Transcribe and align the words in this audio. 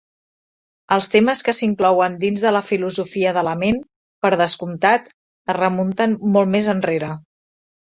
Els 0.95 1.09
temes 1.15 1.43
que 1.49 1.53
s'inclouen 1.57 2.15
dins 2.23 2.45
de 2.45 2.53
la 2.55 2.63
filosofia 2.71 3.35
de 3.39 3.45
la 3.49 3.55
ment, 3.65 3.79
per 4.27 4.33
descomptat, 4.43 5.15
es 5.55 5.59
remunten 5.61 6.19
molt 6.39 6.55
més 6.59 6.75
enrere. 6.77 7.15